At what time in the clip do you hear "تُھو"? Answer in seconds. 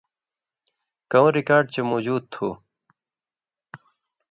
2.33-2.47